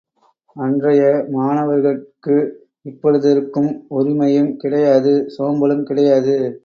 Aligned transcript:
அன்றைய 0.55 1.01
மாணவர்கட்கு 1.33 2.37
இப்பொழுதிருக்கும் 2.85 3.69
உரிமையும் 3.89 4.51
கிடையாது 4.55 5.13
சோம்பலும் 5.37 5.83
கிடையாது. 5.83 6.35